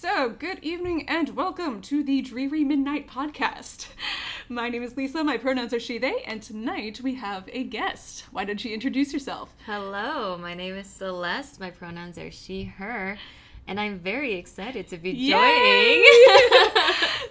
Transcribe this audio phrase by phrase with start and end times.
[0.00, 3.88] So, good evening and welcome to the Dreary Midnight Podcast.
[4.48, 8.24] My name is Lisa, my pronouns are she, they, and tonight we have a guest.
[8.30, 9.56] Why don't you introduce yourself?
[9.66, 11.58] Hello, my name is Celeste.
[11.58, 13.18] My pronouns are she, her,
[13.66, 16.04] and I'm very excited to be joining.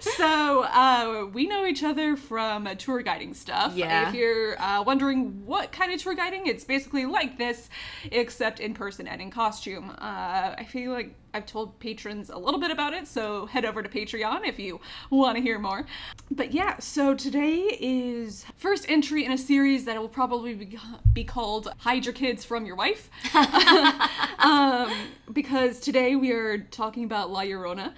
[0.00, 3.74] so, uh, we know each other from uh, tour guiding stuff.
[3.74, 4.08] Yeah.
[4.08, 7.70] If you're uh, wondering what kind of tour guiding, it's basically like this,
[8.12, 9.90] except in person and in costume.
[9.90, 13.82] Uh, I feel like I've told patrons a little bit about it, so head over
[13.82, 15.84] to Patreon if you want to hear more.
[16.30, 20.78] But yeah, so today is first entry in a series that will probably be,
[21.12, 23.10] be called Hide Your Kids from Your Wife.
[24.38, 24.92] um,
[25.32, 27.92] because today we are talking about La Llorona.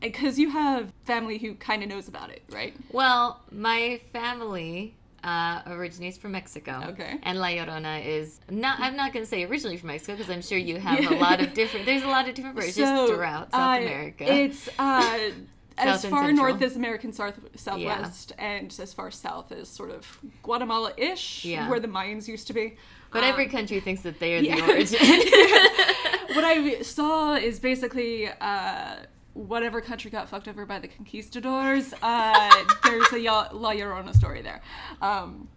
[0.00, 2.74] Because you have family who kind of knows about it, right?
[2.92, 6.82] well, my family uh, originates from Mexico.
[6.90, 7.18] Okay.
[7.22, 8.78] And La Llorona is not.
[8.80, 11.40] I'm not going to say originally from Mexico because I'm sure you have a lot
[11.40, 11.86] of different.
[11.86, 12.76] There's a lot of different versions
[13.10, 14.24] throughout South uh, America.
[14.32, 15.30] It's uh,
[15.78, 16.32] as far Central.
[16.50, 21.68] north as American South, Southwest, and as far south as sort of Guatemala-ish, Yeah.
[21.68, 22.76] where the Mayans used to be.
[23.10, 24.56] but Um, every country thinks that they are yeah.
[24.56, 24.98] the origin.
[26.36, 28.96] what I saw is basically uh,
[29.34, 31.92] whatever country got fucked over by the conquistadors.
[32.02, 34.62] Uh, there's a La Llorona story there.
[35.02, 35.48] Um,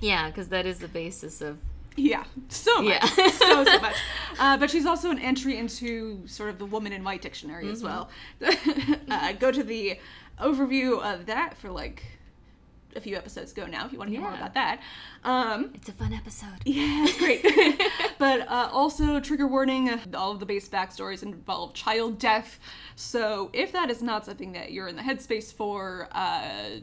[0.00, 1.58] yeah, because that is the basis of.
[1.96, 3.28] yeah, so much, Yeah.
[3.30, 3.96] so so much.
[4.38, 7.82] Uh, but she's also an entry into sort of the Woman in White dictionary as
[7.82, 8.08] well.
[9.10, 9.98] uh, go to the
[10.40, 12.02] overview of that for like
[12.96, 14.80] a few episodes ago now if you want to hear more about that.
[15.24, 16.48] Um, It's a fun episode.
[16.64, 17.44] Yeah, it's great.
[18.18, 22.58] but uh, also, trigger warning all of the base backstories involve child death.
[22.96, 26.80] So, if that is not something that you're in the headspace for, uh,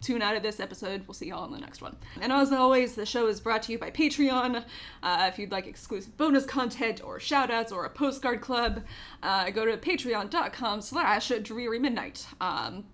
[0.00, 1.02] tune out of this episode.
[1.06, 1.96] We'll see y'all in the next one.
[2.20, 4.64] And as always, the show is brought to you by Patreon.
[5.02, 8.84] Uh, if you'd like exclusive bonus content or shoutouts or a postcard club,
[9.22, 12.26] uh, go to patreon.com slash dreary midnight.
[12.40, 12.84] Um,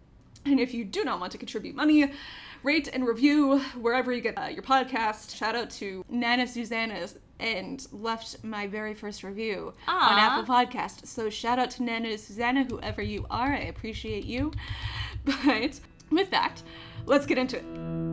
[0.45, 2.13] and if you do not want to contribute money,
[2.63, 5.37] rate and review wherever you get uh, your podcast.
[5.37, 7.09] Shout out to Nana Susanna
[7.41, 11.07] and left my very first review on Apple Podcast.
[11.07, 13.53] So shout out to Nana Susanna, whoever you are.
[13.53, 14.53] I appreciate you.
[15.25, 15.81] But
[16.11, 16.63] with that,
[17.07, 18.04] let's get into it.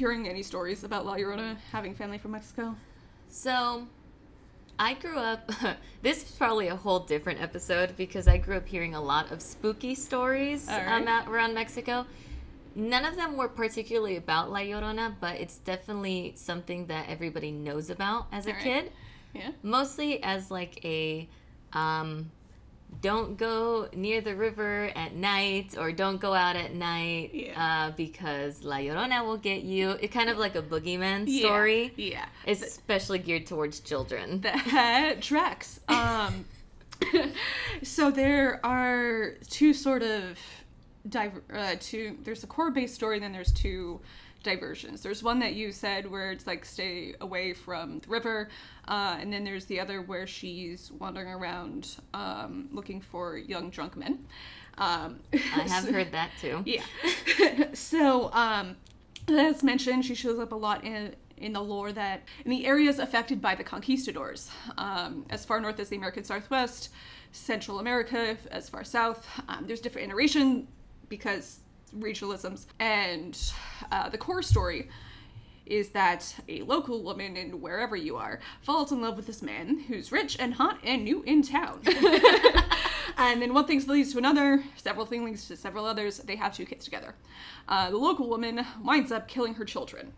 [0.00, 2.74] Hearing any stories about La Llorona having family from Mexico?
[3.28, 3.86] So,
[4.78, 5.52] I grew up.
[6.02, 9.42] this is probably a whole different episode because I grew up hearing a lot of
[9.42, 10.88] spooky stories right.
[10.88, 12.06] um, out around Mexico.
[12.74, 17.90] None of them were particularly about La Llorona, but it's definitely something that everybody knows
[17.90, 18.62] about as a right.
[18.62, 18.92] kid.
[19.34, 19.50] Yeah.
[19.62, 21.28] Mostly as like a
[21.74, 22.30] um,
[23.00, 27.86] don't go near the river at night or don't go out at night Yeah.
[27.88, 29.90] uh, because La Llorona will get you.
[29.92, 31.40] It's kind of like a boogeyman Yeah.
[31.46, 31.92] story.
[31.96, 32.26] Yeah.
[32.46, 34.40] Especially geared towards children.
[34.42, 35.80] that tracks.
[35.88, 36.44] Um,
[37.82, 40.38] so there are two sort of
[41.08, 42.18] diver- uh, two.
[42.22, 44.00] There's a core based story, and then there's two
[44.42, 45.02] diversions.
[45.02, 48.48] There's one that you said where it's like stay away from the river,
[48.88, 53.96] uh, and then there's the other where she's wandering around um, looking for young drunk
[53.96, 54.26] men.
[54.78, 56.62] Um, I have so- heard that too.
[56.64, 56.82] yeah.
[57.74, 58.76] so, um,
[59.28, 62.98] as mentioned, she shows up a lot in in the lore that in the areas
[62.98, 66.90] affected by the conquistadors, um, as far north as the American Southwest,
[67.32, 69.26] Central America, as far south.
[69.48, 70.68] Um, there's different iteration
[71.08, 71.60] because
[71.98, 73.38] regionalisms, and
[73.90, 74.88] uh, the core story
[75.70, 79.78] is that a local woman in wherever you are falls in love with this man
[79.86, 81.80] who's rich and hot and new in town.
[83.16, 86.18] and then one thing leads to another, several things leads to several others.
[86.18, 87.14] They have two kids together.
[87.68, 90.12] Uh, the local woman winds up killing her children.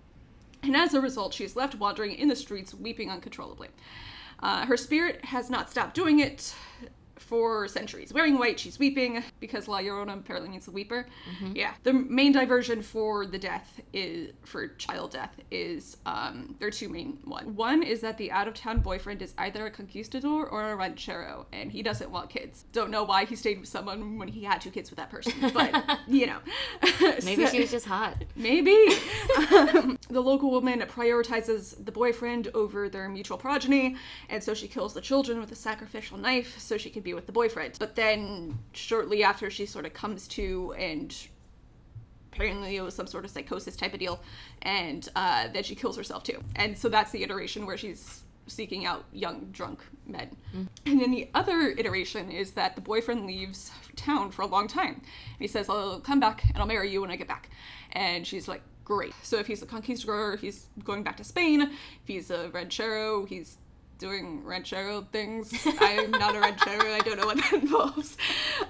[0.63, 3.69] And as a result, she is left wandering in the streets, weeping uncontrollably.
[4.41, 6.55] Uh, her spirit has not stopped doing it
[7.17, 8.13] for centuries.
[8.13, 11.05] Wearing white, she's weeping because La Llorona apparently means the weeper.
[11.53, 11.75] Yeah.
[11.83, 16.89] The main diversion for the death is for child death is um, there are two
[16.89, 17.55] main one.
[17.57, 21.47] One is that the out of town boyfriend is either a conquistador or a ranchero,
[21.53, 22.65] and he doesn't want kids.
[22.73, 25.33] Don't know why he stayed with someone when he had two kids with that person,
[25.53, 26.39] but you know.
[27.25, 28.25] Maybe So- she was just hot.
[28.37, 28.71] Maybe.
[29.53, 33.97] um, the local woman prioritizes the boyfriend over their mutual progeny,
[34.29, 37.27] and so she kills the children with a sacrificial knife so she can be with
[37.27, 37.77] the boyfriend.
[37.79, 41.29] But then, shortly after, she sort of comes to and
[42.33, 44.21] apparently it was some sort of psychosis type of deal
[44.63, 48.87] and uh, then she kills herself too and so that's the iteration where she's seeking
[48.87, 50.37] out young drunk men.
[50.87, 54.95] And then the other iteration is that the boyfriend leaves town for a long time.
[54.95, 57.51] And he says, I'll come back and I'll marry you when I get back.
[57.93, 59.15] And she's like, Great.
[59.23, 61.63] So if he's a conquistador, he's going back to Spain.
[61.63, 61.71] If
[62.05, 63.59] he's a ranchero, he's
[64.03, 65.55] doing ranchero things.
[65.81, 66.93] I'm not a ranchero.
[66.93, 68.17] I don't know what that involves.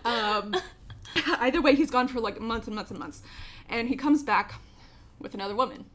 [0.04, 0.54] Um,
[1.40, 3.22] either way, he's gone for like months and months and months.
[3.70, 4.54] And he comes back
[5.18, 5.86] with another woman,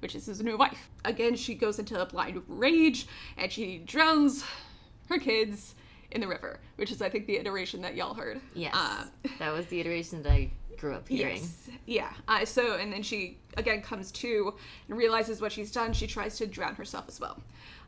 [0.00, 0.90] which is his new wife.
[1.06, 3.06] Again, she goes into a blind rage
[3.38, 4.44] and she drowns
[5.08, 5.74] her kids
[6.10, 8.38] in the river, which is, I think, the iteration that y'all heard.
[8.54, 8.74] Yes.
[8.74, 9.06] Uh,
[9.38, 11.36] that was the iteration that I grew up hearing.
[11.36, 11.70] Yes.
[11.86, 12.12] Yeah.
[12.28, 14.54] Uh, so, and then she again comes to
[14.88, 15.94] and realizes what she's done.
[15.94, 17.42] She tries to drown herself as well.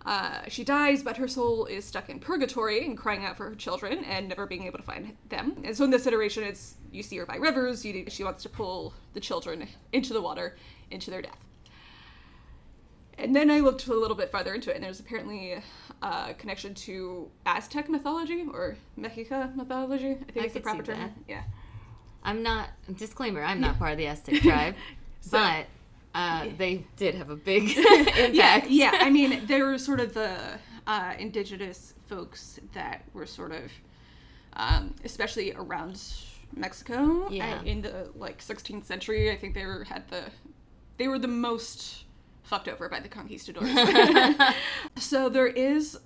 [0.07, 3.55] Uh, she dies, but her soul is stuck in purgatory and crying out for her
[3.55, 5.61] children and never being able to find them.
[5.63, 7.85] And so, in this iteration, it's you see her by rivers.
[7.85, 10.57] You, she wants to pull the children into the water,
[10.91, 11.45] into their death.
[13.19, 15.63] And then I looked a little bit farther into it, and there's apparently
[16.01, 20.13] a connection to Aztec mythology or Mexica mythology.
[20.13, 20.99] I think I is the proper term.
[20.99, 21.11] that.
[21.29, 21.43] Yeah.
[22.25, 24.75] I'm not, disclaimer, I'm not part of the Aztec tribe,
[25.21, 25.67] So- but
[26.15, 28.35] uh, they did have a big impact.
[28.35, 28.99] yeah, yeah.
[29.01, 30.37] I mean, they were sort of the
[30.87, 33.71] uh, indigenous folks that were sort of,
[34.55, 36.03] um, especially around
[36.57, 37.63] Mexico uh, Yeah.
[37.63, 39.31] in the like 16th century.
[39.31, 40.25] I think they were had the,
[40.99, 42.05] they were the most
[42.43, 43.69] fucked over by the conquistadors.
[44.97, 45.99] so there is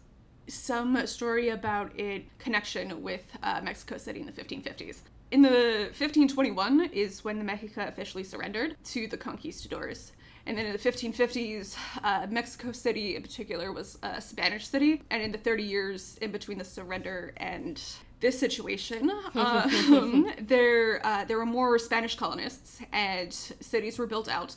[0.46, 4.98] some story about it connection with uh, Mexico City in the 1550s.
[5.34, 10.12] In the 1521 is when the Mexica officially surrendered to the conquistadors.
[10.46, 15.02] And then in the 1550s, uh, Mexico City in particular was a Spanish city.
[15.10, 17.82] And in the 30 years in between the surrender and
[18.20, 24.54] this situation, um, there uh, there were more Spanish colonists, and cities were built out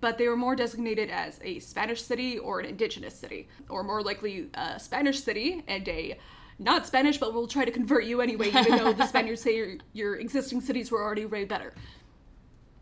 [0.00, 4.02] but they were more designated as a Spanish city or an indigenous city, or more
[4.02, 6.16] likely a Spanish city and a
[6.60, 9.68] not Spanish, but we'll try to convert you anyway, even though the Spaniards say your,
[9.92, 11.72] your existing cities were already way better.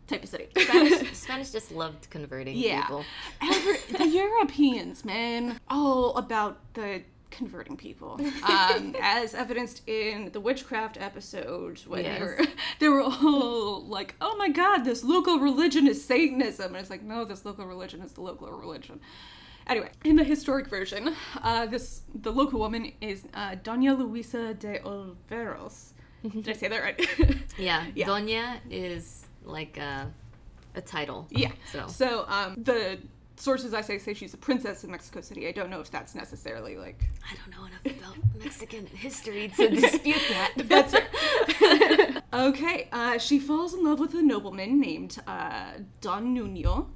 [0.05, 0.47] Type of city.
[0.57, 2.81] Spanish, Spanish just loved converting yeah.
[2.81, 3.05] people.
[3.41, 10.97] Every, the Europeans, man, all about the converting people, um, as evidenced in the witchcraft
[10.99, 12.39] episode when they were
[12.79, 17.03] they were all like, "Oh my God, this local religion is Satanism," and it's like,
[17.03, 18.99] "No, this local religion is the local religion."
[19.69, 24.79] Anyway, in the historic version, uh, this the local woman is uh, Doña Luisa de
[24.79, 25.91] Olveros.
[26.23, 26.99] Did I say that right?
[27.57, 28.07] Yeah, Yeah.
[28.07, 30.11] Doña is like a,
[30.75, 31.27] a title.
[31.29, 31.51] Yeah.
[31.71, 31.87] So.
[31.87, 32.99] So um, the
[33.37, 35.47] sources I say say she's a princess in Mexico City.
[35.47, 39.69] I don't know if that's necessarily like I don't know enough about Mexican history to
[39.81, 40.53] dispute that.
[40.67, 42.23] That's right.
[42.33, 46.89] okay, uh, she falls in love with a nobleman named uh, Don Nuno.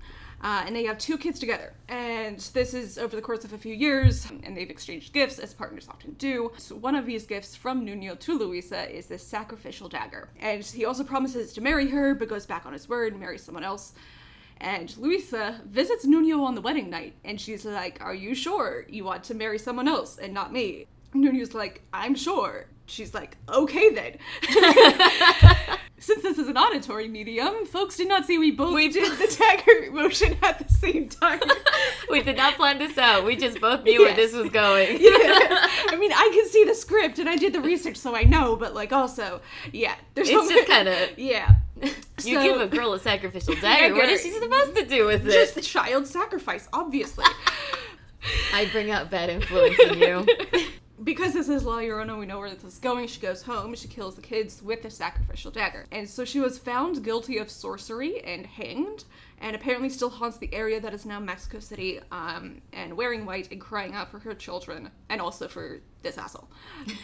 [0.43, 1.73] Uh, and they have two kids together.
[1.87, 5.53] And this is over the course of a few years, and they've exchanged gifts, as
[5.53, 6.51] partners often do.
[6.57, 10.29] So, one of these gifts from Nuno to Luisa is this sacrificial dagger.
[10.41, 13.41] And he also promises to marry her, but goes back on his word and marries
[13.41, 13.93] someone else.
[14.57, 19.05] And Luisa visits Nuno on the wedding night, and she's like, Are you sure you
[19.05, 20.87] want to marry someone else and not me?
[21.13, 22.65] Nuno's like, I'm sure.
[22.85, 24.17] She's like, Okay then.
[26.03, 29.37] Since this is an auditory medium, folks did not see we both We did the
[29.39, 31.39] dagger motion at the same time.
[32.11, 33.23] we did not plan this out.
[33.23, 34.97] We just both knew where this was going.
[34.99, 35.09] yeah.
[35.87, 38.57] I mean, I can see the script and I did the research, so I know,
[38.57, 39.39] but like also,
[39.71, 39.95] yeah.
[40.13, 41.55] There's It's just kind of Yeah.
[41.81, 43.95] you So- give a girl a sacrificial dagger.
[43.95, 45.31] What is she supposed to do with it?
[45.31, 47.23] Just child sacrifice, obviously.
[48.53, 50.27] I bring out bad influence in you.
[51.03, 53.07] Because this is La Llorona, we know where this is going.
[53.07, 55.85] She goes home, she kills the kids with the sacrificial dagger.
[55.91, 59.05] And so she was found guilty of sorcery and hanged,
[59.39, 63.51] and apparently still haunts the area that is now Mexico City, um, and wearing white
[63.51, 66.47] and crying out for her children, and also for this asshole.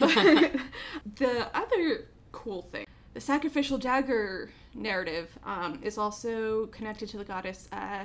[1.16, 7.68] The other cool thing, the sacrificial dagger narrative um, is also connected to the goddess
[7.72, 8.04] uh,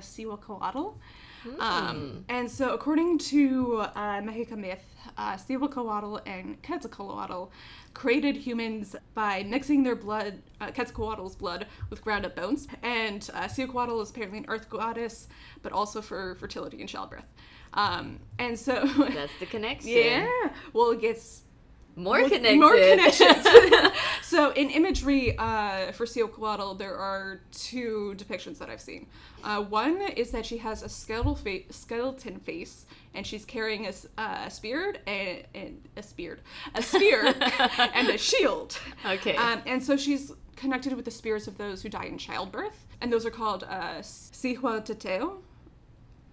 [1.46, 1.62] Cihuacoatl.
[1.62, 4.84] Um, and so, according to uh, Mexican myth,
[5.18, 7.52] uh, Cihuacoatl and Quetzalcoatl
[7.94, 12.68] created humans by mixing their blood, uh, Quetzalcoatl's blood, with ground up bones.
[12.84, 15.28] And uh, Cihuacoatl is apparently an earth goddess,
[15.62, 17.32] but also for fertility and childbirth.
[17.74, 19.92] Um, and so, That's the connection.
[19.92, 21.44] yeah, well, it gets
[21.96, 22.60] More well, connected.
[22.60, 23.48] More connections.
[24.22, 29.08] so in imagery uh, for Cihuacoatl, there are two depictions that I've seen.
[29.44, 33.94] Uh, one is that she has a skeletal fa- skeleton face, and she's carrying a,
[34.18, 36.40] uh, a spear and, and a spear,
[36.74, 37.28] a spear
[37.94, 38.78] and a shield.
[39.06, 39.36] Okay.
[39.36, 43.12] Um, and so she's connected with the spirits of those who die in childbirth, and
[43.12, 45.38] those are called uh, Cihuateteo.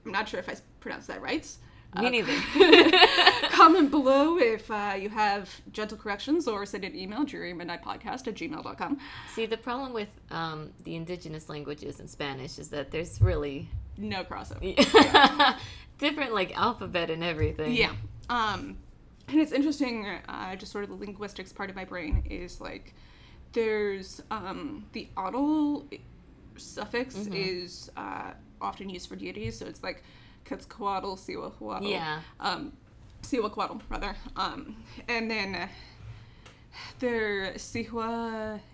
[0.04, 1.49] I'm not sure if I pronounced that right.
[2.00, 2.32] Me Uh, neither.
[3.50, 8.99] Comment below if uh, you have gentle corrections or send an email, drearymidnightpodcast at gmail.com.
[9.34, 13.68] See, the problem with um, the indigenous languages in Spanish is that there's really
[13.99, 14.75] No crossover.
[15.99, 17.75] different like alphabet and everything.
[17.75, 17.92] Yeah.
[18.30, 18.78] Um,
[19.28, 22.94] and it's interesting, uh, just sort of the linguistics part of my brain is like
[23.52, 25.84] there's um, the otl
[26.56, 27.34] suffix Mm-hmm.
[27.34, 30.02] is uh, often used for deities, so it's like
[30.44, 31.90] Quetzalcoatl, Cihuahuatl.
[31.90, 32.20] Yeah.
[32.40, 32.72] Um,
[33.22, 34.16] Cihuacuatl, rather.
[34.37, 34.76] Um,
[35.08, 35.68] and then uh,
[36.99, 37.58] their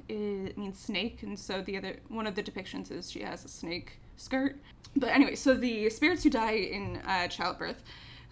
[0.08, 3.48] is, means snake, and so the other one of the depictions is she has a
[3.48, 4.58] snake skirt.
[4.96, 7.82] But anyway, so the spirits who die in uh, childbirth,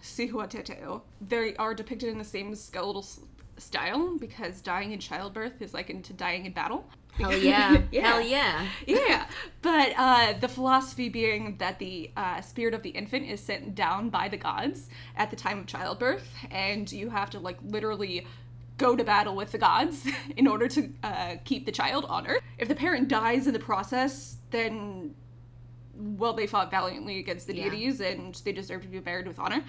[0.03, 3.19] Cihuateteo, they are depicted in the same skeletal s-
[3.57, 6.85] style because dying in childbirth is like into dying in battle.
[7.17, 7.81] Hell yeah.
[7.91, 8.07] Yeah.
[8.07, 8.67] Hell yeah.
[8.85, 9.27] yeah,
[9.61, 14.09] but uh, the philosophy being that the uh, spirit of the infant is sent down
[14.09, 18.25] by the gods at the time of childbirth, and you have to like literally
[18.77, 22.43] go to battle with the gods in order to uh, keep the child on earth.
[22.59, 25.15] If the parent dies in the process, then
[25.97, 27.69] well, they fought valiantly against the Yeah.
[27.69, 29.63] deities, and they deserve to be buried with honor.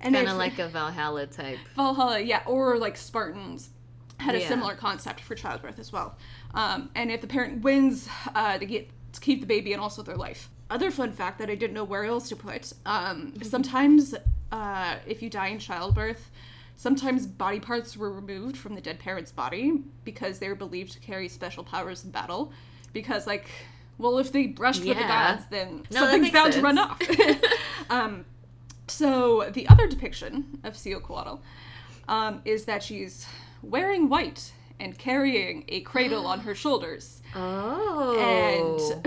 [0.00, 1.58] And Kind of like a Valhalla type.
[1.76, 3.70] Valhalla, yeah, or like Spartans
[4.18, 4.48] had a Yeah.
[4.48, 6.16] similar concept for childbirth as well.
[6.54, 10.02] Um, and if the parent wins, uh, they get to keep the baby and also
[10.02, 10.48] their life.
[10.70, 12.72] Other fun fact that I didn't know where else to put.
[12.86, 14.14] Um, sometimes,
[14.50, 16.30] uh, if you die in childbirth,
[16.76, 21.00] sometimes body parts were removed from the dead parent's body because they were believed to
[21.00, 22.52] carry special powers in battle.
[22.92, 23.48] Because, like,
[23.98, 25.32] well, if they brushed with the Yeah.
[25.34, 27.40] gods, then No, that something's makes bound to run sense.
[27.40, 27.50] off.
[27.90, 28.24] um,
[28.88, 31.40] so the other depiction of Cihuacuatl
[32.08, 33.26] um, is that she's
[33.62, 37.22] wearing white and carrying a cradle on her shoulders.
[37.34, 38.18] Oh.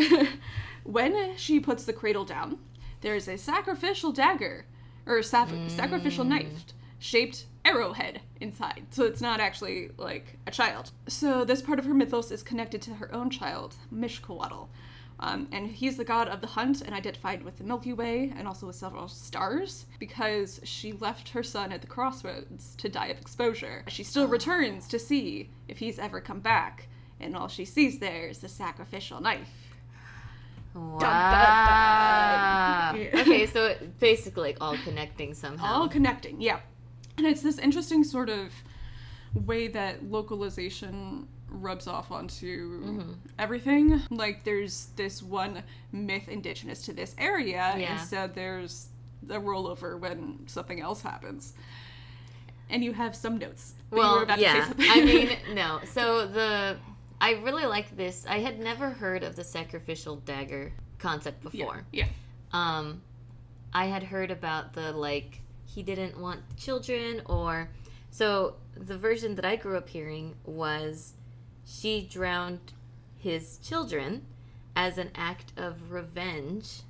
[0.07, 0.29] And
[0.83, 2.59] when she puts the cradle down,
[3.01, 4.65] there's a sacrificial dagger
[5.05, 6.65] or saf- sacrificial knife
[6.97, 8.86] shaped arrowhead inside.
[8.91, 10.91] So it's not actually like a child.
[11.07, 14.67] So this part of her mythos is connected to her own child, Mixcoatl.
[15.17, 18.48] Um, and he's the god of the hunt and identified with the Milky Way and
[18.48, 23.17] also with several stars because she left her son at the crossroads to die of
[23.17, 23.84] exposure.
[23.88, 28.27] She still returns to see if he's ever come back, and all she sees there
[28.27, 29.50] is the sacrificial knife.
[30.74, 30.98] wow.
[31.00, 32.65] dun.
[32.95, 33.22] Yeah.
[33.22, 35.81] okay, so basically like all connecting somehow.
[35.81, 36.60] all connecting yeah
[37.17, 38.51] and it's this interesting sort of
[39.34, 43.12] way that localization rubs off onto Mm-hmm.
[43.39, 47.91] everything like there's this one myth indigenous to this area Yeah.
[48.00, 48.88] and so there's
[49.29, 51.53] a rollover when something else happens
[52.69, 54.74] and you have some notes but you were well, about to say yeah.
[54.79, 55.79] I mean, no.
[55.86, 56.77] So the
[57.22, 58.25] I really like this.
[58.27, 61.84] I had never heard of the sacrificial dagger concept yeah, before.
[61.91, 62.05] yeah
[62.53, 63.01] um
[63.74, 67.69] i had heard about the like he didn't want children or
[68.12, 71.13] so the version that i grew up hearing was
[71.65, 72.74] she drowned
[73.17, 74.22] his children
[74.75, 76.81] as an act of revenge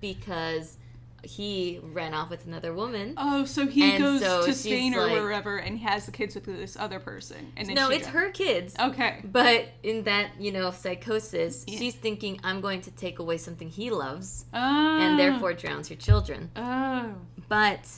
[0.00, 0.78] because
[1.24, 5.02] he ran off with another woman Oh, so he And goes so to Spain or
[5.02, 7.52] like- wherever and he has the kids with this other person.
[7.56, 9.20] And then no it's her kids Okay.
[9.24, 11.78] but in that you know psychosis Yeah.
[11.78, 14.58] she's thinking i'm going to take away something he loves Oh.
[15.00, 17.14] and therefore drowns her children Oh.
[17.48, 17.88] but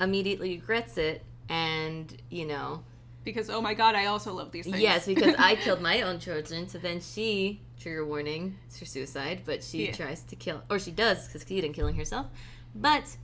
[0.00, 2.82] immediately regrets it and you know
[3.24, 4.80] Because oh my god, I also love these things.
[4.80, 9.42] yes because i killed my own children so then she trigger warning it's for suicide
[9.44, 9.92] but she Yeah.
[9.92, 12.26] tries to kill or she does succeed in killing herself
[12.74, 13.16] but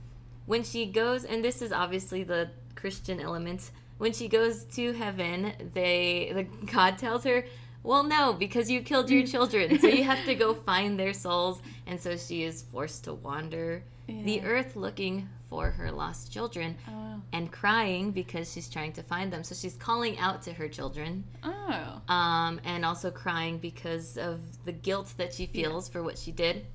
[0.45, 5.53] when she goes and this is obviously the christian element when she goes to heaven
[5.73, 7.45] they the god tells her
[7.83, 11.61] well no because you killed your children so you have to go find their souls
[11.85, 17.21] and so she is forced to wander the earth looking for her lost children Oh.
[17.31, 19.43] and crying because she's trying to find them.
[19.43, 22.01] So she's calling out to her children Oh.
[22.13, 26.65] um, and also crying because of the guilt that she feels for what she did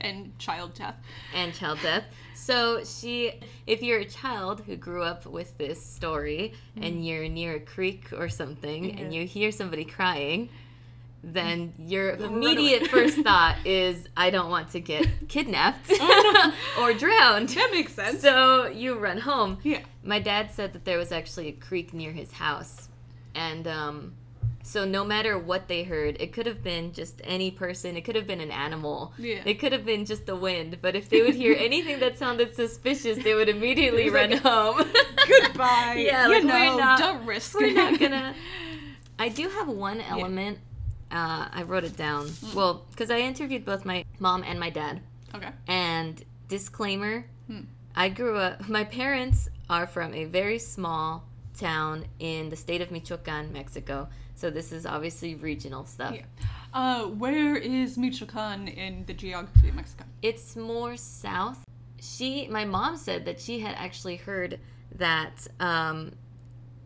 [0.00, 0.94] And child death.
[1.34, 2.04] and child death.
[2.34, 3.32] So she,
[3.66, 8.12] if you're a child who grew up with this story and you're near a creek
[8.16, 10.48] or something and you hear somebody crying,
[11.22, 17.48] then your immediate first thought is, I don't want to get kidnapped Oh, or drowned.
[17.50, 18.20] That makes sense.
[18.20, 19.58] So you run home.
[19.62, 19.80] yeah.
[20.04, 22.88] My dad said that there was actually a creek near his house.
[23.34, 24.14] And um,
[24.62, 28.14] so no matter what they heard, it could have been just any person, it could
[28.16, 29.12] have been an animal.
[29.18, 29.42] Yeah.
[29.44, 32.54] It could have been just the wind, but if they would hear anything that sounded
[32.54, 34.82] suspicious, they would immediately run like, home.
[35.26, 35.96] Goodbye.
[35.98, 37.74] Yeah, you like, know, we're not- don't risk We're it.
[37.74, 38.34] not gonna.
[39.18, 40.58] I do have one element.
[41.10, 42.28] Uh, I wrote it down.
[42.28, 42.54] Hmm.
[42.56, 45.00] Well, because I interviewed both my mom and my dad.
[45.34, 45.50] Okay.
[45.66, 47.62] And disclaimer, Hmm.
[47.96, 51.24] I grew up, my parents are from a very small
[51.58, 54.08] town in the state of Michoacan, Mexico.
[54.34, 56.14] So this is obviously regional stuff.
[56.14, 56.22] Yeah.
[56.72, 60.04] Uh, where is Michoacan in the geography of Mexico?
[60.22, 61.64] It's more south.
[62.00, 64.60] She, my mom said that she had actually heard
[64.94, 66.12] that um,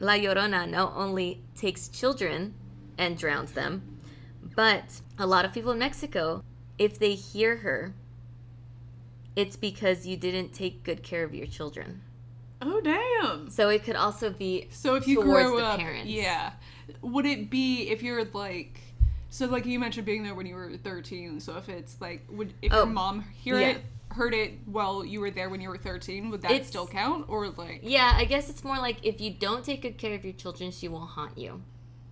[0.01, 2.55] La Llorona not only takes children
[2.97, 3.83] and drowns them,
[4.55, 6.43] but a lot of people in Mexico,
[6.79, 7.95] if they hear her,
[9.37, 12.03] it's because you didn't take good care of your children.
[12.61, 13.51] Oh damn!
[13.51, 15.23] So it could also be So if you
[15.61, 16.11] the up, parents.
[16.11, 16.53] yeah,
[17.01, 18.81] would it be if you're like,
[19.31, 21.41] so like you mentioned being there when you were thirteen?
[21.41, 23.69] So if it's like, would if Oh, your mom hear yeah.
[23.71, 23.81] it,
[24.13, 27.25] heard it while you were there when you were thirteen, would that It's- still count?
[27.29, 30.23] Or like, Yeah, I guess it's more like if you don't take good care of
[30.25, 31.63] your children, she will haunt you.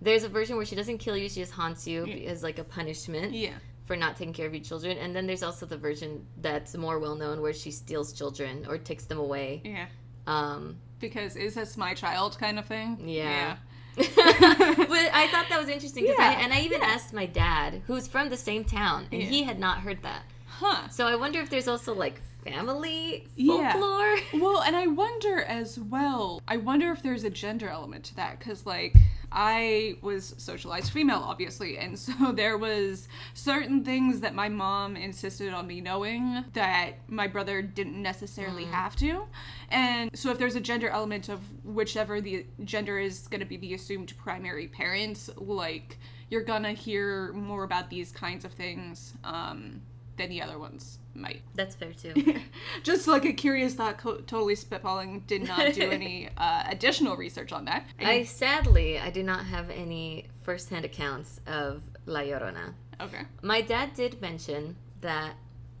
[0.01, 2.31] There's a version where she doesn't kill you; she just haunts you Yeah.
[2.31, 3.53] as like a punishment yeah,
[3.85, 4.97] for not taking care of your children.
[4.97, 8.77] And then there's also the version that's more well known where she steals children or
[8.77, 9.61] takes them away.
[9.63, 9.85] yeah,
[10.27, 12.97] Um, because is this my child kind of thing?
[13.07, 13.57] yeah.
[13.95, 16.87] but I thought that was interesting because I, Yeah, and I even yeah.
[16.87, 19.27] asked my dad, who's from the same town, and Yeah.
[19.29, 20.23] he had not heard that.
[20.47, 20.87] Huh.
[20.89, 23.73] So I wonder if there's also like family Yeah.
[23.73, 24.17] folklore.
[24.41, 26.41] Well, and I wonder as well.
[26.47, 28.95] I wonder if there's a gender element to that because, like,
[29.31, 35.53] I was socialized female, obviously, and so there was certain things that my mom insisted
[35.53, 39.23] on me knowing that my brother didn't necessarily have to,
[39.69, 43.55] and so if there's a gender element of whichever the gender is going to be
[43.57, 45.97] the assumed primary parent, like
[46.29, 49.81] you're gonna hear more about these kinds of things um,
[50.17, 51.41] than the other ones might.
[51.55, 52.13] That's fair too.
[52.83, 55.25] Just like a curious thought, co- totally spitballing.
[55.27, 57.85] Did not do any uh, additional research on that.
[57.99, 62.73] I sadly I do not have any firsthand accounts of La Llorona.
[62.99, 63.23] okay.
[63.41, 65.33] My dad did mention that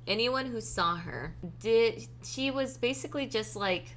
[0.07, 3.95] anyone who saw her did she was basically just like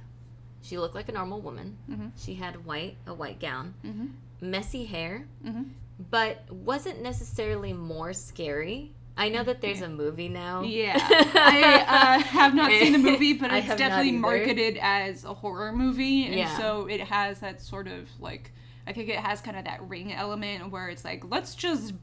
[0.61, 1.77] she looked like a normal woman.
[1.89, 2.11] Mhm.
[2.17, 4.09] She had white a white gown, Mhm.
[4.41, 5.69] messy hair, Mhm.
[6.09, 8.91] but wasn't necessarily more scary.
[9.17, 10.61] I know that there's a movie now.
[10.63, 15.71] Yeah, I uh, have not seen the movie, but it's definitely marketed as a horror
[15.71, 16.57] movie, and Yeah.
[16.57, 18.51] so it has that sort of like
[18.87, 21.93] I think it has kind of that ring element where it's like let's just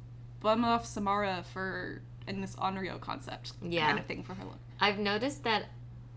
[0.41, 3.87] bum off Samara for in this Onryo concept Yeah.
[3.87, 4.59] kind of thing for her look.
[4.81, 5.67] I've noticed that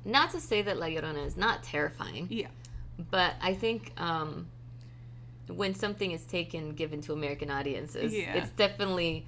[0.05, 2.47] not to say that La Llorona is not terrifying, Yeah,
[3.11, 4.47] but I think um,
[5.47, 8.35] when something is taken given to American audiences, Yeah.
[8.35, 9.25] it's definitely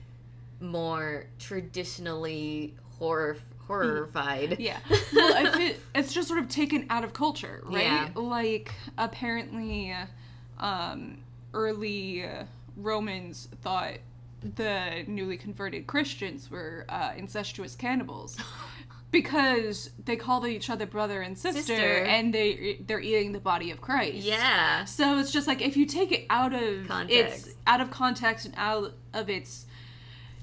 [0.60, 4.58] more traditionally horror horrified.
[4.60, 4.80] Yeah.
[5.14, 7.84] Well, it, it's just sort of taken out of culture, right?
[7.84, 8.10] Yeah.
[8.16, 9.94] Like, apparently,
[10.60, 11.18] um,
[11.54, 12.44] early uh,
[12.76, 13.94] Romans thought
[14.56, 18.38] the newly converted Christians were uh, incestuous cannibals.
[19.10, 22.04] Because they call each other brother and sister, Sister.
[22.04, 24.18] and they they're eating the body of Christ.
[24.18, 24.84] Yeah.
[24.84, 27.48] So it's just like if you take it out of Context.
[27.48, 29.66] its out of context and out of its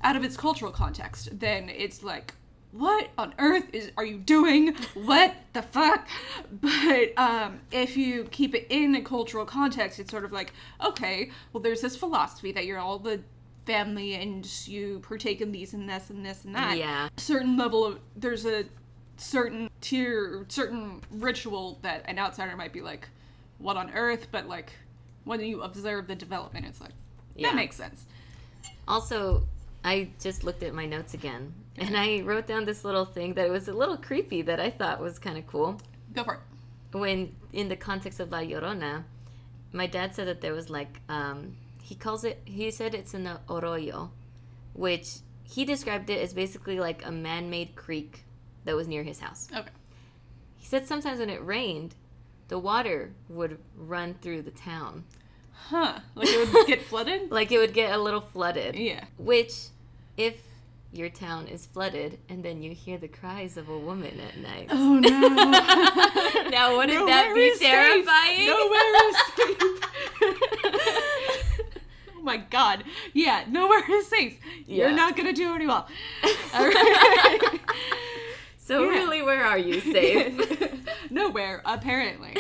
[0.05, 2.35] out of its cultural context, then it's like
[2.71, 4.75] what on earth is are you doing?
[4.95, 6.07] What the fuck?
[6.61, 10.53] But um, if you keep it in a cultural context, it's sort of like
[10.85, 13.21] okay, well, there's this philosophy that you're all the
[13.67, 17.09] family and you partake in these and this and this and that Yeah.
[17.17, 18.65] certain level of there's a
[19.17, 23.09] certain tier certain ritual that an outsider might be like
[23.59, 24.73] what on earth but like
[25.25, 26.91] when you observe the development it's like
[27.37, 27.49] Yeah.
[27.49, 28.05] that makes sense
[28.87, 29.47] Also,
[29.85, 33.51] I just looked at my notes again and I wrote down this little thing that
[33.51, 35.79] was a little creepy that I thought was kind of cool.
[36.15, 36.41] go for it.
[36.99, 39.05] When in the context of La Llorona,
[39.73, 43.29] my dad said that there was like um, he calls it he said it's an
[43.51, 44.11] arroyo,
[44.73, 48.25] which he described it as basically like a man-made creek
[48.65, 49.49] that was near his house.
[49.55, 49.71] okay.
[50.57, 51.95] He said sometimes when it rained,
[52.49, 55.05] the water would run through the town,
[55.69, 55.99] huh.
[56.15, 57.31] Like it would get flooded?
[57.31, 58.75] Like it would get a little flooded.
[58.77, 59.05] yeah.
[59.19, 59.53] Which,
[60.17, 60.37] if
[60.93, 64.69] your town is flooded and then you hear the cries of a woman at night.
[64.71, 65.11] oh no
[66.51, 68.47] Now, wouldn't Nowhere that be terrifying?
[68.47, 69.59] Nowhere is safe.
[72.17, 72.85] oh my god.
[73.13, 74.39] Yeah, nowhere is safe.
[74.67, 75.89] You're not gonna do any well.
[76.55, 77.41] All right.
[78.59, 78.91] So Yeah.
[78.91, 80.81] really, where are you safe?
[81.11, 82.37] nowhere, apparently.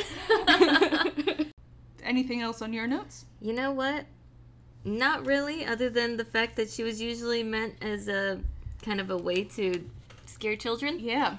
[2.02, 3.24] Anything else on your notes?
[3.40, 4.04] you know what?
[4.84, 8.40] Not really, other than the fact that she was usually meant as a
[8.82, 9.82] kind of a way to
[10.26, 10.98] scare children.
[11.00, 11.36] Yeah.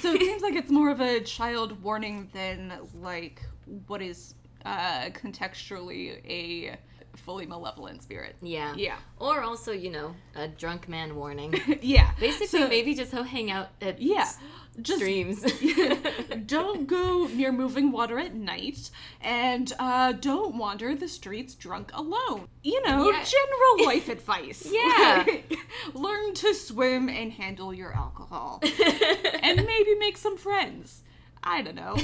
[0.00, 3.42] So it seems like it's more of a child warning than like
[3.86, 6.76] what is uh, contextually a
[7.16, 8.34] fully malevolent spirit.
[8.42, 8.74] Yeah.
[8.76, 8.96] Yeah.
[9.18, 11.54] Or also, you know, a drunk man warning.
[11.82, 12.10] Yeah.
[12.18, 14.28] Basically, So- maybe just go hang out at Yeah.
[14.82, 15.42] Just streams.
[16.46, 18.90] don't go near moving water at night
[19.20, 22.48] and uh, don't wander the streets drunk alone.
[22.62, 23.24] You know, Yeah.
[23.24, 24.66] general life advice.
[24.72, 25.24] Yeah.
[25.94, 28.60] Learn to swim and handle your alcohol.
[28.62, 31.02] and maybe make some friends.
[31.42, 31.96] I don't know.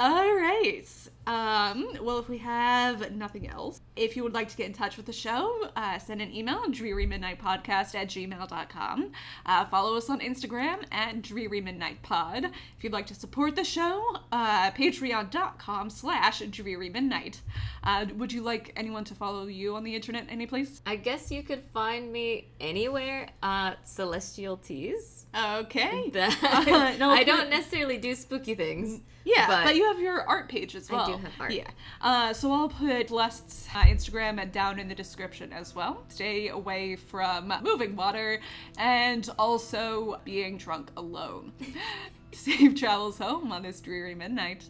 [0.00, 0.84] All right.
[1.28, 4.96] Um, well, if we have nothing else, if you would like to get in touch
[4.96, 9.12] with the show, uh, send an email, drearymidnightpodcast at gmail.com.
[9.44, 12.44] Uh, follow us on Instagram at drearymidnightpod.
[12.76, 17.40] If you'd like to support the show, uh, patreon.com slash drearymidnight.
[17.82, 20.80] Uh, would you like anyone to follow you on the internet anyplace?
[20.86, 23.28] I guess you could find me anywhere.
[23.42, 25.26] at Celestial Teas.
[25.36, 26.10] Okay.
[26.12, 29.00] That- no, I don't necessarily do spooky things.
[29.36, 31.02] Yeah, but, but- you have your art page as well.
[31.02, 31.52] I do have art.
[31.52, 31.68] Yeah.
[32.00, 36.02] Uh, so I'll put Celeste's uh, Instagram down in the description as well.
[36.08, 38.40] Stay away from moving water
[38.78, 41.52] and also being drunk alone.
[42.32, 44.64] Safe travels home on this dreary midnight.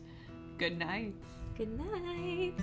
[0.58, 1.14] Good night.
[1.56, 2.54] Good night.